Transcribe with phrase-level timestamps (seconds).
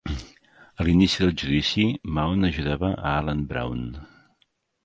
[0.77, 1.85] A l'inici del judici
[2.17, 3.85] Mahon ajudava a Alan Brown.